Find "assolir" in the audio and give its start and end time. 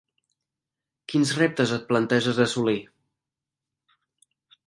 2.47-2.77